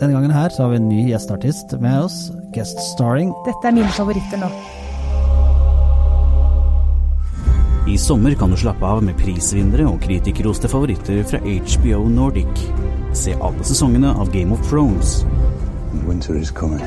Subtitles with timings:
[0.00, 2.16] Denne gangen her så har vi en ny gjesteartist med oss,
[2.54, 3.30] guest starring.
[3.46, 4.48] Dette er mine favoritter nå.
[7.86, 12.66] I sommer kan du slappe av med prisvinnere og kritikerroste favoritter fra HBO Nordic.
[13.12, 15.24] Se alle sesongene av Game of Thrones.
[16.06, 16.82] Winter is coming.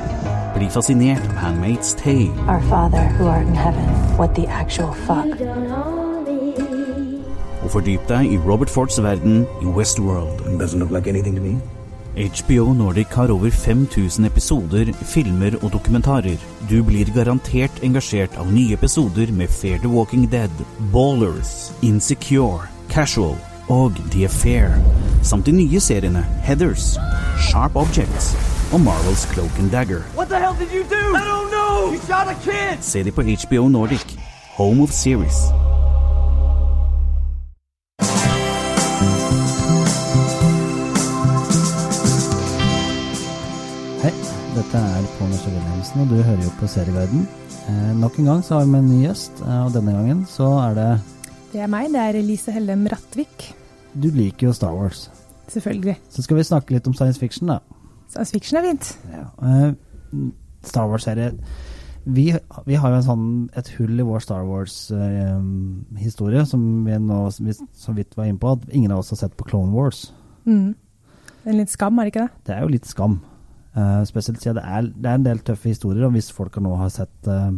[0.55, 2.31] Bli fascinert av Handmaid's Tale.
[2.47, 3.85] Our Father who art in heaven,
[4.17, 5.35] what the actual fuck?
[7.63, 10.43] Og fordyp deg i Robert Fords verden i Westworld.
[10.59, 11.59] Doesn't look like anything to me.
[12.15, 16.37] HBO Nordic har over 5000 episoder, filmer og dokumentarer.
[16.69, 20.51] Du blir garantert engasjert av nye episoder med Fair the Walking Dead,
[20.93, 23.35] Ballers, Insecure, Casual
[23.69, 24.79] og The Affair.
[25.23, 26.95] Samt de nye seriene Heathers,
[27.49, 28.31] Sharp Objects
[28.71, 30.07] og Marvels Cloak and Dagger.
[30.15, 31.03] What the hell did you do?
[31.15, 31.93] I don't know.
[31.93, 32.81] You shot a.
[32.81, 34.17] Se de på HBO Nordic,
[34.57, 35.64] home of series.
[44.55, 47.25] Dette er Pål Norske Wilhelmsen, og du hører jo på Serieverden.
[47.67, 50.21] Eh, nok en gang så har vi med en ny gjest, eh, og denne gangen
[50.31, 50.87] så er det
[51.51, 53.49] Det er meg, det er Elise Hellem Rattvik.
[53.93, 55.09] Du liker jo Star Wars.
[55.51, 55.97] Selvfølgelig.
[56.09, 57.59] Så skal vi snakke litt om science fiction, da.
[58.07, 58.93] Science fiction er fint.
[59.11, 59.27] Ja.
[59.43, 59.75] Eh,
[60.63, 61.33] Star Wars-serie
[62.05, 62.29] vi,
[62.65, 67.55] vi har jo en sånn, et hull i vår Star Wars-historie som vi nå vi
[67.57, 70.11] så vidt var inne på, at ingen av oss har sett på Clone Wars.
[70.45, 70.75] Mm.
[71.43, 72.43] Er en litt skam, er det ikke det?
[72.45, 73.23] Det er jo litt skam.
[73.75, 76.77] Eh, spesielt siden det er, det er en del tøffe historier, og hvis folk nå
[76.79, 77.51] har sett uh,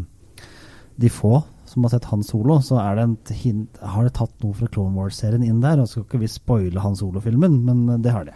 [0.97, 4.33] de få som har sett Han Solo, så er det en hint, har det tatt
[4.41, 5.81] noe fra Clone Wars-serien inn der.
[5.83, 8.33] Og skal ikke vi spoile Han Solo-filmen, men eh, det har de.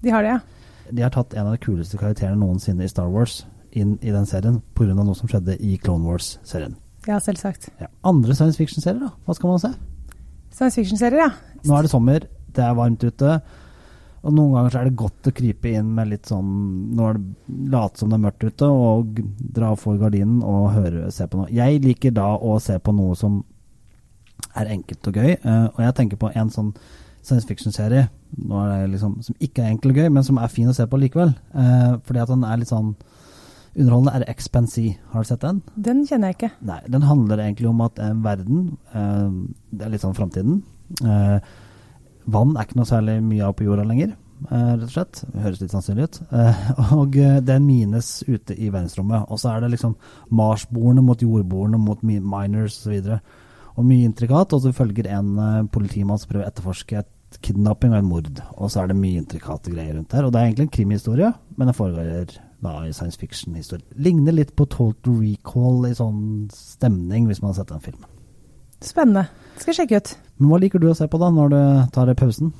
[0.00, 0.88] De har det, ja.
[0.90, 3.44] De har tatt en av de kuleste karakterene noensinne i Star Wars
[3.76, 4.96] inn i den serien pga.
[4.96, 6.74] noe som skjedde i Clone Wars-serien.
[7.06, 7.68] Ja, selvsagt.
[7.80, 7.86] Ja.
[8.04, 9.12] Andre science fiction-serier, da?
[9.26, 9.70] Hva skal man se?
[10.50, 11.60] Science fiction-serier, ja.
[11.68, 13.36] Nå er det sommer, det er varmt ute.
[14.20, 16.50] Og noen ganger så er det godt å krype inn med litt sånn
[16.92, 19.20] Nå er det late som det er mørkt ute, og
[19.56, 21.52] dra for gardinen og høre, se på noe.
[21.54, 23.40] Jeg liker da å se på noe som
[24.60, 26.74] er enkelt og gøy, eh, og jeg tenker på en sånn
[27.22, 28.08] science fiction-serie
[28.38, 31.00] er liksom, som ikke er enkel og gøy, men som er fin å se på
[31.00, 31.34] likevel.
[31.54, 32.94] Eh, fordi at den er litt sånn
[33.76, 34.86] underholdende, er Expansy.
[35.12, 35.62] Har du sett den?
[35.76, 36.52] Den kjenner jeg ikke.
[36.66, 38.62] Nei, den handler egentlig om at en verden
[38.94, 39.28] eh,
[39.70, 40.62] Det er litt sånn framtiden.
[41.04, 41.36] Eh,
[42.32, 44.14] vann er ikke noe særlig mye av på jorda lenger,
[44.50, 45.20] eh, rett og slett.
[45.32, 46.18] Det høres litt sannsynlig ut.
[46.32, 46.64] Eh,
[46.98, 49.28] og eh, den mines ute i verdensrommet.
[49.30, 49.96] Og så er det liksom
[50.30, 53.16] Mars-boerne mot jordboerne mot mi- miners osv.
[53.76, 54.52] Og mye intrikat.
[54.56, 55.34] Og så følger en
[55.72, 58.40] politimann som prøver å etterforske et kidnapping og et mord.
[58.58, 60.26] Og så er det mye intrikate greier rundt her.
[60.26, 63.86] Og det er egentlig en krimhistorie, men det foregår da i science fiction-historie.
[63.96, 68.08] Ligner litt på Total Recall i sånn stemning, hvis man har sett den filmen.
[68.84, 69.28] Spennende.
[69.60, 70.10] Skal jeg sjekke ut.
[70.40, 71.60] Men hva liker du å se på da, når du
[71.92, 72.52] tar pausen?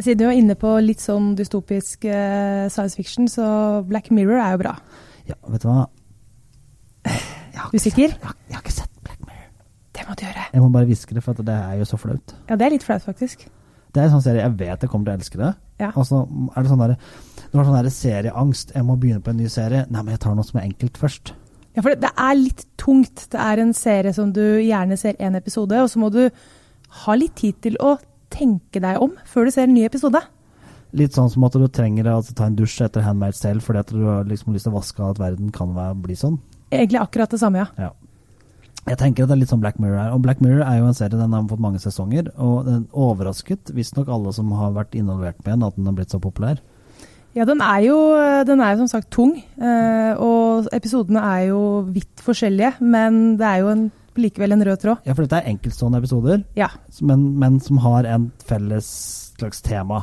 [0.00, 3.44] Siden du er inne på litt sånn dystopisk eh, science fiction, så
[3.86, 4.74] Black Mirror er jo bra.
[5.28, 5.84] Ja, vet du hva?
[7.70, 9.48] Sett, jeg, jeg har ikke sett Black Mirror.
[9.94, 10.46] Det må du gjøre.
[10.56, 12.34] Jeg må bare hviske det, for det er jo så flaut.
[12.48, 13.44] Ja, det er litt flaut, faktisk.
[13.90, 15.52] Det er en sånn serie jeg vet jeg kommer til å elske det.
[15.82, 15.90] Ja.
[15.98, 16.96] Og så er det sånn der,
[17.50, 18.74] Det var sånn der serieangst.
[18.74, 19.84] Jeg må begynne på en ny serie.
[19.90, 21.34] Nei, men jeg tar noe som er enkelt først.
[21.76, 23.28] Ja, for det, det er litt tungt.
[23.30, 26.24] Det er en serie som du gjerne ser én episode, og så må du
[27.04, 27.94] ha litt tid til å
[28.30, 30.20] tenke deg om før du ser en ny episode.
[30.96, 33.92] Litt sånn som at du trenger å ta en dusj etter Handmade Tale fordi at
[33.94, 36.40] du har liksom lyst til å vaske av at verden kan være, bli sånn.
[36.70, 37.68] Egentlig akkurat det samme, ja.
[37.78, 37.92] Ja.
[38.88, 40.12] Jeg tenker at det er litt sånn Black Mirror her.
[40.16, 43.70] Og Black Mirror er jo en serie den har fått mange sesonger, og den overrasket
[43.76, 46.62] visstnok alle som har vært involvert med den, at den har blitt så populær.
[47.36, 47.96] Ja, den er jo,
[48.48, 51.60] den er jo som sagt tung, eh, og episodene er jo
[51.94, 53.84] vidt forskjellige, men det er jo en,
[54.18, 55.04] likevel en rød tråd.
[55.06, 56.66] Ja, for dette er enkeltstående episoder, Ja.
[57.06, 58.88] men, men som har en felles
[59.38, 60.02] slags tema.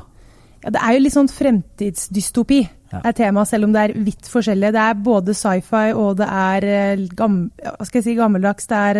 [0.64, 2.62] ja, det er jo litt sånn fremtidsdystopi
[2.94, 3.02] Ja.
[3.04, 4.72] er temaet, selv om det er vidt forskjellige.
[4.72, 8.68] Det er både sci-fi og det er eh, gam, hva skal jeg si, gammeldags.
[8.72, 9.00] Det er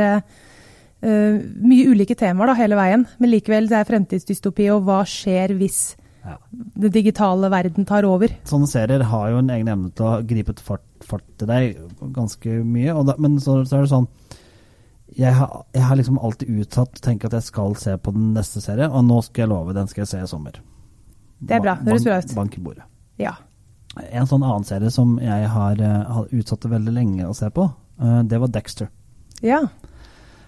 [1.02, 5.56] eh, mye ulike temaer da, hele veien, men likevel det er fremtidsdystopi, og hva skjer
[5.56, 5.96] hvis
[6.28, 6.38] Ja.
[6.52, 8.34] den digitale verden tar over?
[8.50, 11.78] Sånne serier har jo en egen evne til å gripe et fart, fart til deg
[12.16, 14.10] ganske mye, da, men så, så er det sånn
[15.18, 18.34] jeg har, jeg har liksom alltid utsatt å tenke at jeg skal se på den
[18.36, 20.60] neste serien, og nå skal jeg love, den skal jeg se i sommer.
[21.40, 22.36] Det er bra, det høres bra ut.
[22.38, 22.86] Bank i bordet.
[23.22, 23.34] Ja.
[24.12, 27.50] En sånn annen serie som jeg har, eh, har utsatt det veldig lenge å se
[27.50, 27.66] på,
[28.02, 28.90] eh, det var Dexter.
[29.42, 29.68] ja.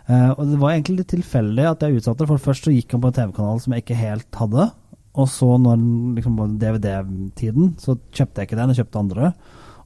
[0.09, 2.95] Eh, og det var egentlig litt tilfeldig at jeg utsatte det, for først så gikk
[2.95, 4.71] han på en TV-kanal som jeg ikke helt hadde,
[5.17, 5.79] og så når
[6.17, 9.31] liksom DVD-tiden, så kjøpte jeg ikke den, jeg kjøpte andre.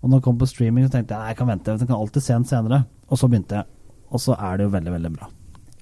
[0.01, 2.25] Og når den kom på streaming, så tenkte jeg jeg kan vente, jeg kan alltid
[2.25, 2.83] se den senere.
[3.07, 3.65] Og så begynte jeg,
[4.11, 5.29] og så er det jo veldig, veldig bra.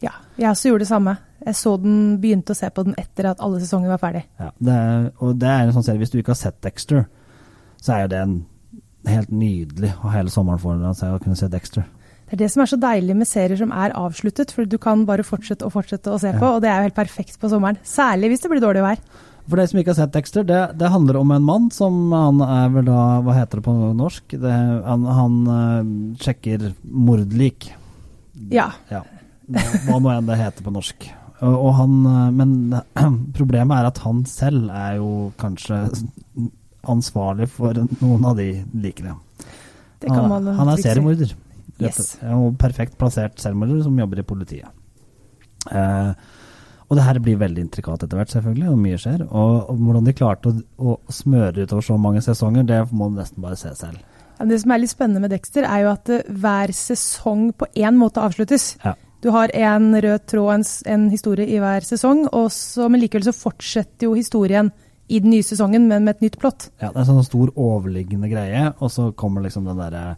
[0.02, 0.12] ja.
[0.38, 1.16] Jeg også gjorde det samme.
[1.46, 4.22] Jeg så den, begynte å se på den etter at alle sesonger var ferdig.
[4.40, 7.04] Ja, det er, og det er en sånn serie, hvis du ikke har sett Dexter,
[7.82, 8.38] så er jo det en
[9.10, 11.86] helt nydelig å hele sommeren foran seg å kunne se Dexter.
[12.30, 15.02] Det er det som er så deilig med serier som er avsluttet, for du kan
[15.10, 17.82] bare fortsette og fortsette å se på, og det er jo helt perfekt på sommeren.
[17.84, 19.02] Særlig hvis det blir dårlig vær.
[19.51, 22.39] For dere som ikke har sett Dexter, det, det handler om en mann som han
[22.45, 24.36] er vel da Hva heter det på norsk?
[24.39, 24.51] Det,
[24.88, 25.89] han han uh,
[26.24, 27.68] sjekker mordlik.
[28.53, 28.69] Ja.
[28.88, 29.03] Ja.
[29.51, 31.09] Hva nå enn det heter på norsk.
[31.42, 32.51] Og, og han, eh, men
[33.38, 35.12] problemet er at han selv er jo
[35.42, 35.80] kanskje
[36.92, 39.18] ansvarlig for noen av de likene.
[40.01, 41.33] Det kan man han, han er seriemorder.
[41.81, 42.13] Yes.
[42.21, 44.69] og- perfekt plassert selvmorder som jobber i politiet.
[45.71, 46.13] Eh,
[46.92, 49.22] og det her blir veldig intrikat etter hvert, selvfølgelig, og mye skjer.
[49.24, 53.16] Og, og hvordan de klarte å, å smøre utover så mange sesonger, det må du
[53.22, 54.02] nesten bare se selv.
[54.36, 57.54] Ja, men Det som er litt spennende med Dexter, er jo at eh, hver sesong
[57.56, 58.74] på én måte avsluttes.
[58.84, 58.98] Ja.
[59.24, 63.30] Du har en rød tråd, en, en historie i hver sesong, og så, men likevel
[63.30, 64.74] så fortsetter jo historien
[65.08, 66.74] i den nye sesongen, men med et nytt plott.
[66.82, 70.18] Ja, det er en sånn stor overliggende greie, og så kommer liksom den derre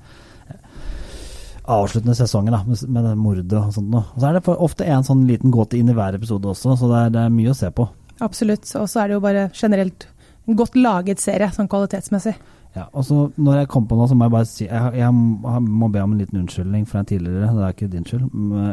[1.64, 4.06] avsluttende sesongen da, med, det mordet og sånt noe.
[4.14, 6.90] Og så er det ofte en sånn liten gåte inn i hver episode også, så
[6.92, 7.88] det er, det er mye å se på.
[8.24, 8.68] Absolutt.
[8.80, 10.08] Og så er det jo bare generelt
[10.48, 12.36] en godt laget serie, sånn kvalitetsmessig.
[12.74, 15.14] Ja, og så når jeg kom på noe, så må jeg bare si Jeg, jeg
[15.14, 18.24] må be om en liten unnskyldning for en tidligere, det er ikke din skyld.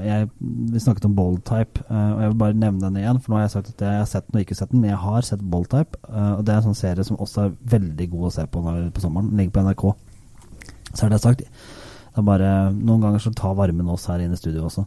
[0.06, 0.30] Jeg,
[0.72, 3.20] vi snakket om Bold Type, eh, og jeg vil bare nevne den igjen.
[3.20, 4.94] For nå har jeg sagt at jeg har sett den og ikke sett den, men
[4.94, 6.00] jeg har sett Bold Type.
[6.08, 8.64] eh, Og det er en sånn serie som også er veldig god å se på
[8.64, 9.28] når, på sommeren.
[9.34, 9.84] Den ligger på NRK.
[10.94, 11.44] Så er det sagt.
[12.10, 14.86] Det er bare Noen ganger så tar varmen oss her inne i studio også.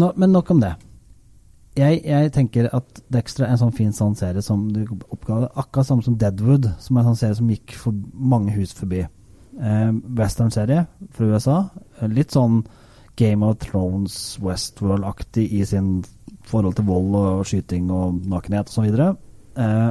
[0.00, 0.74] Nå, men nok om det.
[1.78, 5.86] Jeg, jeg tenker at Dexter er en sånn fin sånn serie som du oppgav akkurat
[5.86, 9.04] samme som Deadwood, som er en sånn serie som gikk for mange hus forbi.
[9.60, 10.84] Eh, Western-serie
[11.14, 11.58] fra USA.
[12.10, 12.64] Litt sånn
[13.20, 16.00] Game of Thrones, Westworld-aktig i sin
[16.50, 18.88] forhold til vold og skyting og nakenhet osv.
[18.90, 19.90] Eh,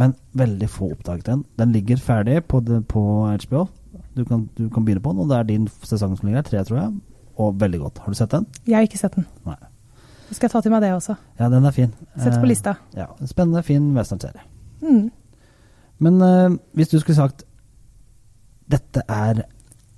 [0.00, 1.44] men veldig få oppdaget den.
[1.58, 3.02] Den ligger ferdig på, på
[3.46, 3.66] HBO.
[4.16, 6.48] Du kan, du kan begynne på den, og det er din sesong som ligger der.
[6.50, 6.94] Tre, tror jeg.
[7.40, 7.98] Og veldig godt.
[8.04, 8.46] Har du sett den?
[8.66, 9.26] Jeg har ikke sett den.
[9.46, 9.56] Nei.
[10.28, 11.14] Så skal jeg ta til meg det også.
[11.38, 11.92] Ja, den er fin.
[12.16, 12.74] Sett på Eh, lista.
[12.94, 14.42] Ja, Spennende, fin westernserie.
[14.82, 15.10] Mm.
[15.98, 17.44] Men eh, hvis du skulle sagt
[18.70, 19.42] dette er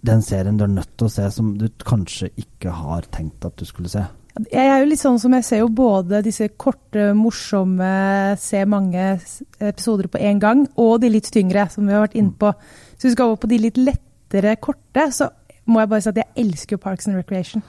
[0.06, 3.56] den serien du er nødt til å se som du kanskje ikke har tenkt at
[3.60, 4.04] du skulle se.
[4.32, 7.92] Jeg er jo litt sånn som jeg ser jo både disse korte, morsomme,
[8.40, 9.04] se mange
[9.60, 12.54] episoder på én gang, og de litt tyngre, som vi har vært inne på.
[12.96, 15.28] Så vi skal over på de litt lettere, korte, så
[15.68, 17.64] må jeg bare si at jeg elsker Parks and Recreation.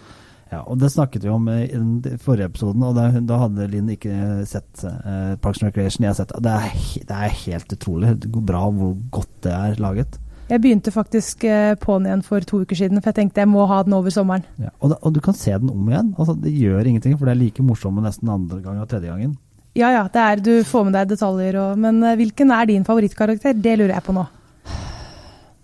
[0.54, 3.90] Ja, og Det snakket vi om i den forrige episoden, og da, da hadde Linn
[3.90, 6.06] ikke sett eh, Parks and Recreation.
[6.06, 9.56] Jeg har sett, det er, det er helt utrolig det går bra hvor godt det
[9.58, 10.20] er laget.
[10.50, 13.50] Jeg begynte faktisk eh, på den igjen for to uker siden, for jeg tenkte jeg
[13.50, 14.44] må ha den over sommeren.
[14.60, 16.12] Ja, og, da, og du kan se den om igjen.
[16.18, 19.38] Altså, det gjør ingenting, for det er like morsomme nesten andre gang og tredje gangen.
[19.74, 22.86] Ja ja, det er, du får med deg detaljer og Men eh, hvilken er din
[22.86, 23.56] favorittkarakter?
[23.58, 24.28] Det lurer jeg på nå.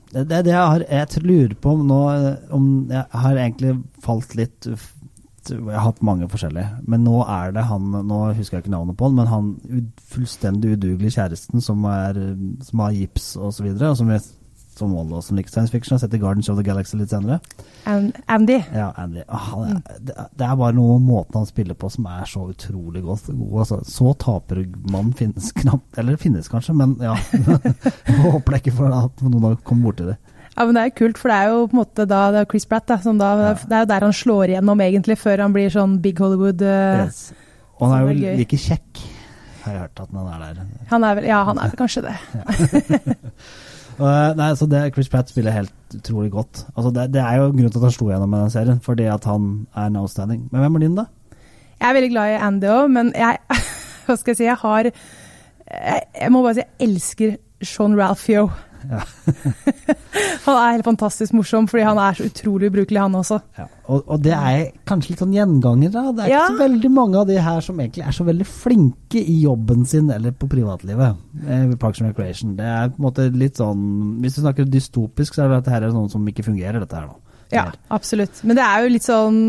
[0.09, 3.75] Det det det jeg har Jeg lurer på om nå eh, Om jeg har egentlig
[4.01, 6.81] falt litt Jeg har hatt mange forskjellige.
[6.89, 9.53] Men nå er det han Nå husker jeg ikke navnet på han, men han
[10.09, 12.17] fullstendig udugelige kjæresten som, er,
[12.65, 14.25] som har gips og så videre, og som, er,
[14.79, 17.37] som alle som liker science fiction, har sett i Gardens of the Galaxy litt senere.
[17.89, 18.57] And, Andy.
[18.73, 19.21] Ja, Andy.
[19.27, 23.03] Ah, Han det, det er bare noe måten han spiller på som er så utrolig
[23.05, 23.27] godt.
[23.29, 23.59] god.
[23.65, 27.13] Altså, så tapermann finnes knapt Eller finnes kanskje, men ja.
[28.25, 30.17] Håper ikke for at noen har kommet borti det.
[30.55, 32.49] Ja, men Det er kult, for det er jo på en måte da det er
[32.51, 32.87] Chris Pratt.
[32.89, 33.53] Da, som da, Ja.
[33.61, 36.61] Det er jo der han slår igjennom, egentlig, før han blir sånn big Hollywood.
[36.61, 37.21] eh, Yes.
[37.79, 38.99] Og han er er jo like kjekk,
[39.63, 40.65] har jeg hørt at han er der.
[40.89, 42.17] Han er vel, Ja, han er vel kanskje det.
[43.99, 46.63] Uh, nei, så det, Chris Pratt spiller helt utrolig godt.
[46.75, 49.09] Altså det, det er jo grunnen til at han slo gjennom med den serien, fordi
[49.11, 50.45] at han er no standing.
[50.51, 51.05] Men hvem er din, da?
[51.79, 53.37] Jeg er veldig glad i Andy òg, men jeg
[54.05, 54.47] Hva skal jeg si?
[54.47, 58.47] Jeg har Jeg, jeg må bare si jeg elsker Sean Ralphio.
[58.89, 59.01] Ja.
[60.45, 63.39] han er helt fantastisk morsom, fordi han er så utrolig ubrukelig, han også.
[63.59, 63.65] Ja.
[63.89, 64.59] Og, og det er
[64.89, 66.03] kanskje litt sånn gjenganger, da.
[66.15, 66.43] Det er Ja.
[66.45, 69.85] ikke så veldig mange av de her som egentlig er så veldig flinke i jobben
[69.89, 71.17] sin eller på privatlivet.
[71.47, 72.55] Eh, Parks and Recreation.
[72.59, 73.83] Det er på en måte litt sånn
[74.23, 76.79] Hvis du snakker dystopisk, så er det at dette her er noen som ikke fungerer,
[76.83, 77.17] dette her nå.
[77.51, 78.43] Ja, absolutt.
[78.45, 79.39] Men det er jo litt sånn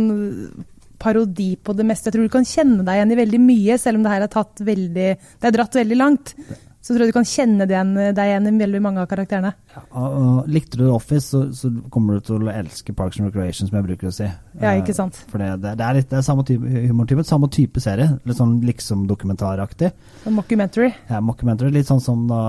[1.01, 2.09] parodi på det meste.
[2.09, 4.33] Jeg tror du kan kjenne deg igjen i veldig mye, selv om det her er
[4.33, 5.07] tatt veldig
[5.41, 6.35] Det er dratt veldig langt.
[6.81, 9.51] Så tror jeg du kan kjenne deg igjen, deg igjen i veldig mange av karakterene.
[9.75, 13.29] Ja, og, og likte du Office, så, så kommer du til å elske Parks and
[13.29, 14.29] Recreation, som jeg bruker å si.
[14.57, 15.19] Ja, Eh, ikke sant.
[15.29, 18.09] For det, det, er litt det er samme type humortype, samme type serie.
[18.25, 19.93] Litt sånn liksom-dokumentaraktig.
[20.33, 20.95] Mockumentary.
[21.11, 21.75] Ja, mockumentary.
[21.75, 22.41] Litt sånn som da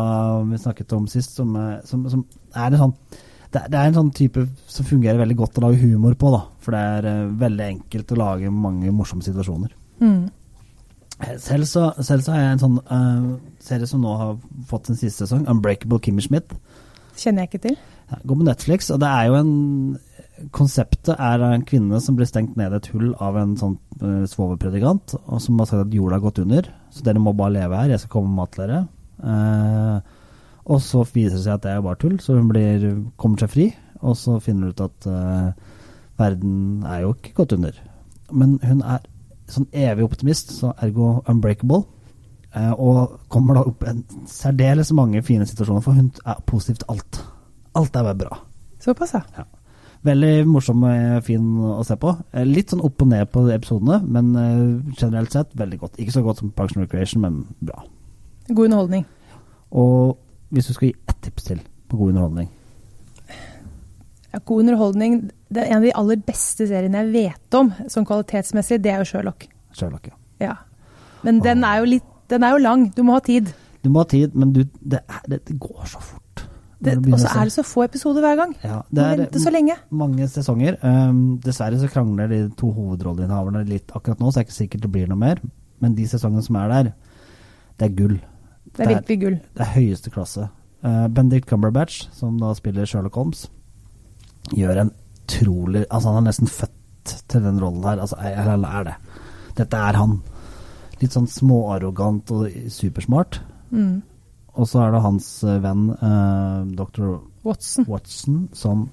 [0.48, 2.24] vi snakket om sist, som, eh, som, som
[2.56, 2.96] er en sånn
[3.52, 6.46] det, det er en sånn type som fungerer veldig godt å lage humor på, da.
[6.64, 9.74] For det er eh, veldig enkelt å lage mange morsomme situasjoner.
[10.00, 10.30] Mm.
[11.42, 14.38] Selv så, selv så har jeg en sånn uh, serie som nå har
[14.70, 16.56] fått sin siste sesong, Unbreakable Kimmy Schmidt.
[17.18, 17.76] Kjenner jeg ikke til.
[18.12, 19.54] Ja, Gå på Netflix, og det er jo en
[20.50, 24.24] Konseptet er en kvinne som blir stengt ned i et hull av en sånn uh,
[24.26, 27.78] svovelpredikant, og som har sagt at jorda har gått under, så dere må bare leve
[27.78, 28.80] her, jeg skal komme med mat til dere.
[29.22, 30.02] Uh,
[30.72, 32.88] og så viser det seg at det er bare tull, så hun blir,
[33.22, 33.68] kommer seg fri,
[34.02, 35.78] og så finner hun ut at uh,
[36.22, 37.78] verden er jo ikke gått under.
[38.32, 39.06] Men hun er
[39.54, 41.84] sånn evig optimist, så ergo unbreakable.
[42.56, 46.94] Eh, og kommer da opp en særdeles mange fine situasjoner, for hun er positiv til
[46.96, 47.22] alt.
[47.80, 48.40] Alt er bare bra.
[48.84, 49.22] Såpass, ja.
[49.38, 49.46] Ja.
[50.04, 52.16] Veldig morsom og fin å se på.
[52.34, 56.00] Eh, Litt sånn opp og ned på episodene, men eh, generelt sett veldig godt.
[56.02, 57.84] Ikke så godt som Parks and Recreation, men bra.
[58.50, 59.06] God underholdning.
[59.72, 60.18] Og
[60.52, 62.50] hvis du skal gi ett tips til på god underholdning
[64.32, 65.18] Ja, god underholdning.
[65.52, 69.02] Det er en av de aller beste seriene jeg vet om, sånn kvalitetsmessig, det er
[69.04, 69.48] jo Sherlock.
[69.76, 70.18] Sherlock, ja.
[70.42, 70.56] Ja.
[71.26, 73.50] Men den er jo litt Den er jo lang, du må ha tid.
[73.84, 76.46] Du må ha tid, men du, det, er, det, det går så fort.
[76.82, 78.54] Det, og så er det så få episoder hver gang.
[78.64, 79.76] ja, det er vente så lenge.
[79.92, 80.78] mange sesonger.
[80.80, 84.86] Um, dessverre så krangler de to hovedrolleinnehaverne litt akkurat nå, så er det ikke sikkert
[84.88, 85.44] det blir noe mer.
[85.84, 86.94] Men de sesongene som er der,
[87.78, 88.16] det er gull.
[88.72, 89.38] Det er virkelig gull.
[89.60, 90.48] Det er høyeste klasse.
[90.82, 93.50] Uh, Benedict Cumberbatch, som da spiller Sherlock Holmes,
[94.50, 94.94] gjør en
[95.32, 98.02] trolig Altså, han er nesten født til den rollen her.
[98.04, 98.96] Altså, eller er det.
[99.58, 100.18] Dette er han.
[101.02, 103.40] Litt sånn småarrogant og supersmart.
[103.72, 104.02] Mm.
[104.60, 107.22] Og så er det hans eh, venn uh, dr.
[107.48, 107.88] Watson.
[107.88, 108.90] Watson som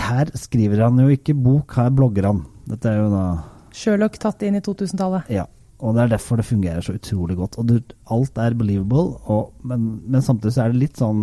[0.00, 2.44] Her skriver han jo ikke bok, her blogger han.
[2.70, 3.24] Dette er jo da
[3.76, 5.28] Sherlock tatt inn i 2000-tallet.
[5.30, 5.44] Ja.
[5.80, 7.56] Og det er derfor det fungerer så utrolig godt.
[7.60, 7.76] Og du,
[8.12, 11.22] alt er believable, og, men, men samtidig så er det litt sånn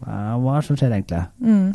[0.00, 1.20] eh, Hva er det som skjer egentlig?
[1.44, 1.68] Mm.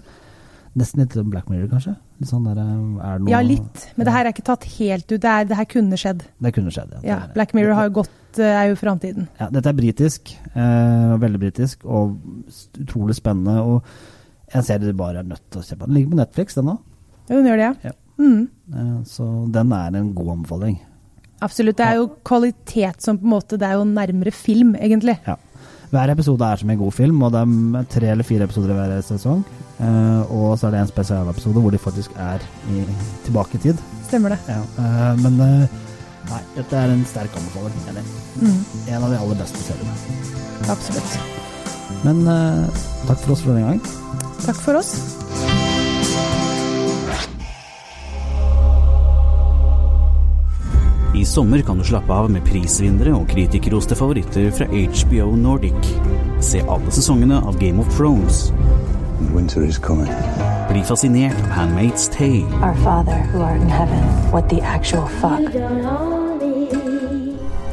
[0.77, 1.95] Nesten litt Black Mirror, kanskje?
[2.19, 3.87] Litt sånn der, er noe Ja, litt.
[3.97, 5.19] Men det her er ikke tatt helt ut.
[5.21, 6.23] Det, er, det her kunne skjedd.
[6.39, 6.99] Det kunne skjedd, ja.
[7.03, 9.27] Ja, Det- Black Mirror har gått eh, er jo framtiden.
[9.39, 12.19] Ja, dette er britisk, eh, veldig britisk, og
[12.79, 13.57] utrolig spennende.
[13.65, 13.83] Og
[14.53, 15.85] en serie du bare er nødt til å se på.
[15.87, 16.79] Den ligger på Netflix, den òg.
[17.29, 17.89] Jo, den gjør det, Ja.
[17.89, 17.91] ja.
[18.19, 18.49] Mm.
[18.73, 20.79] Eh, så den er en god anbefaling.
[21.41, 21.77] Absolutt.
[21.77, 25.17] Det er jo kvalitet som på en måte Det er jo nærmere film, egentlig.
[25.25, 25.37] Ja.
[25.89, 28.77] Hver episode er som en god film, og det er tre eller fire episoder i
[28.77, 29.41] hver sesong.
[29.79, 32.83] Uh, og så er det en spesialepisode hvor de faktisk er i,
[33.25, 33.81] tilbake i tid.
[34.05, 34.39] Stemmer det.
[34.51, 35.77] Ja, uh, men eh,
[36.29, 38.05] nei, dette er en sterk anbefaling.
[38.37, 38.59] Mm.
[38.85, 39.97] En av de aller beste seriene.
[40.69, 41.17] Absolutt.
[42.05, 42.21] Men
[43.07, 43.81] takk for oss for denne gang.
[44.45, 44.93] Takk for oss.
[51.29, 55.91] Sommer kan du slappe av med prisvinnere og kritikerroste favoritter fra HBO Nordic.
[56.41, 58.49] Se alle sesongene av Game of Thrones.
[59.35, 60.09] Winter is coming.
[60.71, 62.49] Bli fascinert av Handmaid's Tale.
[62.63, 65.53] Our Father who art in heaven, what the actual fuck?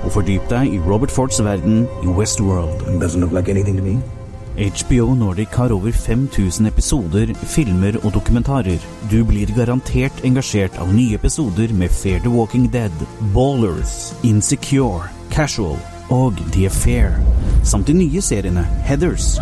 [0.05, 2.85] Og fordyp deg i Robert Fords verden i Westworld.
[2.93, 4.16] It doesn't look like anything to me.
[4.57, 8.79] HBO Nordic har over 5000 episoder, filmer og dokumentarer.
[9.11, 12.93] Du blir garantert engasjert av nye episoder med Fair the Walking Dead,
[13.35, 15.77] Ballers, Insecure, Casual
[16.11, 17.21] og The Affair.
[17.65, 19.37] Samt de nye seriene Heathers,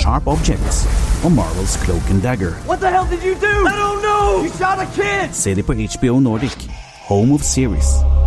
[0.00, 0.82] Sharp Objects
[1.24, 2.58] og Marvels Cloak and Dagger.
[2.66, 3.54] Hva the hell did you do?
[3.62, 4.42] I don't know!
[4.42, 5.30] You shot a kid!
[5.32, 6.68] Se de på HBO Nordic,
[7.08, 8.25] Home of Series.